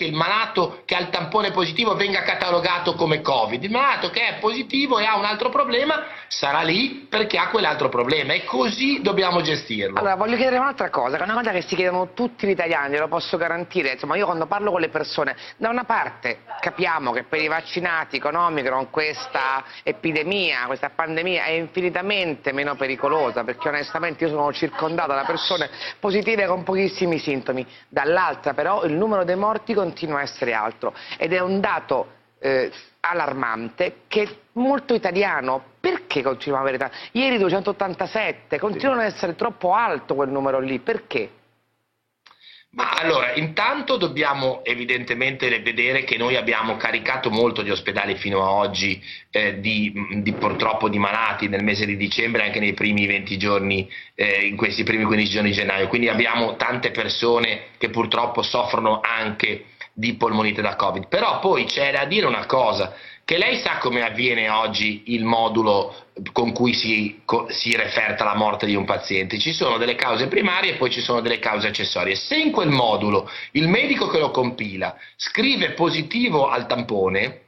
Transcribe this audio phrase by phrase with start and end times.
[0.00, 3.62] che il malato che ha il tampone positivo venga catalogato come Covid.
[3.62, 7.90] Il malato che è positivo e ha un altro problema sarà lì perché ha quell'altro
[7.90, 9.98] problema e così dobbiamo gestirlo.
[9.98, 13.08] Allora, voglio chiedere un'altra cosa, è una cosa che si chiedono tutti gli italiani, lo
[13.08, 13.92] posso garantire.
[13.92, 18.18] Insomma, io quando parlo con le persone, da una parte capiamo che per i vaccinati
[18.18, 25.12] con Omicron questa epidemia, questa pandemia è infinitamente meno pericolosa, perché onestamente io sono circondato
[25.12, 27.66] da persone positive con pochissimi sintomi.
[27.86, 32.18] Dall'altra però il numero dei morti continua continua a essere altro ed è un dato
[32.38, 35.64] eh, allarmante che è molto italiano.
[35.80, 37.18] Perché continuiamo a avere tanti?
[37.18, 41.30] Ieri 287, continuano ad essere troppo alto quel numero lì, perché?
[42.72, 48.68] Ma allora, intanto dobbiamo evidentemente vedere che noi abbiamo caricato molto gli ospedali fino ad
[48.68, 53.36] oggi eh, di, di, purtroppo di malati nel mese di dicembre, anche nei primi 20
[53.38, 55.88] giorni, eh, in questi primi 15 giorni di gennaio.
[55.88, 59.64] Quindi abbiamo tante persone che purtroppo soffrono anche
[60.00, 61.06] di polmonite da Covid.
[61.06, 65.94] Però poi c'è da dire una cosa, che lei sa come avviene oggi il modulo
[66.32, 69.38] con cui si, si, referta la morte di un paziente.
[69.38, 72.16] Ci sono delle cause primarie e poi ci sono delle cause accessorie.
[72.16, 77.42] Se in quel modulo il medico che lo compila scrive positivo al tampone,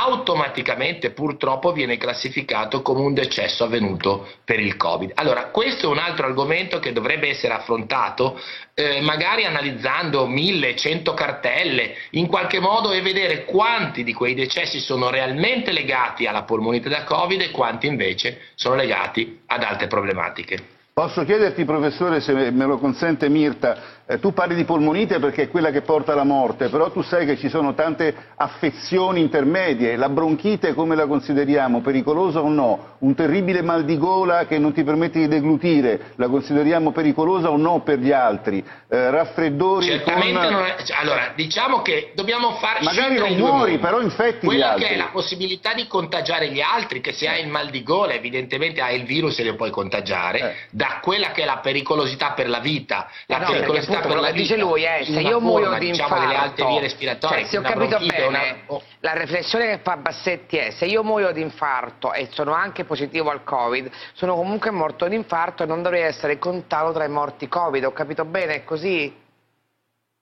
[0.00, 5.12] automaticamente purtroppo viene classificato come un decesso avvenuto per il Covid.
[5.14, 8.40] Allora, questo è un altro argomento che dovrebbe essere affrontato
[8.74, 14.78] eh, magari analizzando mille, cento cartelle in qualche modo e vedere quanti di quei decessi
[14.78, 20.77] sono realmente legati alla polmonite da Covid e quanti invece sono legati ad altre problematiche.
[20.98, 25.48] Posso chiederti, professore, se me lo consente Mirta, eh, tu parli di polmonite perché è
[25.48, 30.08] quella che porta alla morte, però tu sai che ci sono tante affezioni intermedie, la
[30.08, 31.82] bronchite come la consideriamo?
[31.82, 32.96] Pericolosa o no?
[33.00, 37.56] Un terribile mal di gola che non ti permette di deglutire, la consideriamo pericolosa o
[37.56, 38.64] no per gli altri?
[38.88, 40.52] Eh, raffreddori Certamente con...
[40.52, 40.74] non è...
[40.98, 42.82] Allora, diciamo che dobbiamo fare...
[42.82, 44.84] Magari non muori, però infetti Quella gli altri.
[44.84, 48.14] che è la possibilità di contagiare gli altri, che se hai il mal di gola
[48.14, 50.54] evidentemente hai il virus e lo puoi contagiare, eh.
[50.88, 54.56] Da quella che è la pericolosità per la vita, la no, pericolosità per la dice
[54.56, 57.62] lui, eh, se io muoio di diciamo, infarto, delle alte vie respiratorie, cioè, se ho
[57.62, 58.40] capito bene, una...
[58.66, 58.82] oh.
[59.00, 63.30] la riflessione che fa Bassetti è se io muoio di infarto e sono anche positivo
[63.30, 67.48] al Covid, sono comunque morto di infarto e non dovrei essere contato tra i morti
[67.48, 69.26] Covid, ho capito bene, è così?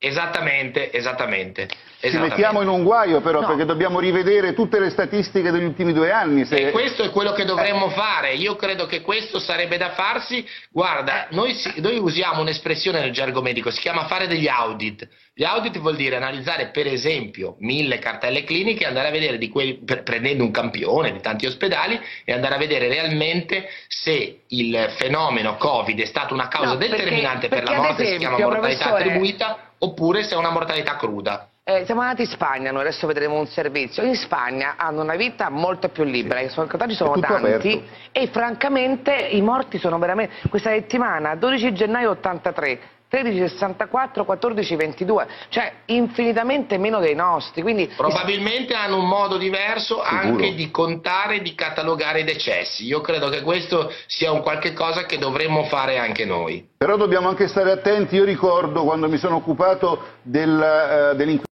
[0.00, 1.68] Esattamente, esattamente.
[2.00, 3.48] Ci mettiamo in un guaio però no.
[3.48, 6.44] perché dobbiamo rivedere tutte le statistiche degli ultimi due anni.
[6.44, 6.54] Se...
[6.54, 7.94] E questo è quello che dovremmo eh.
[7.94, 10.46] fare, io credo che questo sarebbe da farsi.
[10.70, 15.08] Guarda, noi, si, noi usiamo un'espressione nel gergo medico, si chiama fare degli audit.
[15.38, 19.74] Gli audit vuol dire analizzare per esempio mille cartelle cliniche, andare a vedere di quelli,
[20.02, 26.00] prendendo un campione di tanti ospedali e andare a vedere realmente se il fenomeno Covid
[26.00, 29.58] è stato una causa no, determinante perché, per la morte, esempio, si chiama mortalità attribuita
[29.78, 31.48] oppure se è una mortalità cruda.
[31.62, 34.02] Eh, siamo andati in Spagna, noi adesso vedremo un servizio.
[34.02, 37.82] In Spagna hanno una vita molto più libera, i contagi sono tanti aperto.
[38.10, 40.48] e francamente i morti sono veramente...
[40.48, 42.80] Questa settimana, 12 gennaio 83,
[43.10, 47.62] 13,64, 14,22, cioè infinitamente meno dei nostri.
[47.62, 47.90] Quindi...
[47.96, 50.16] Probabilmente hanno un modo diverso Sicuro.
[50.16, 52.84] anche di contare e di catalogare i decessi.
[52.86, 56.66] Io credo che questo sia un qualche cosa che dovremmo fare anche noi.
[56.76, 61.47] Però dobbiamo anche stare attenti, io ricordo quando mi sono occupato del, uh, dell'inquinamento